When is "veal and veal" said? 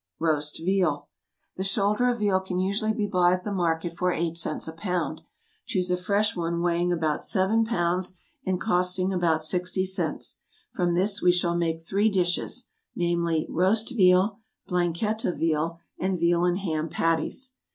15.37-16.45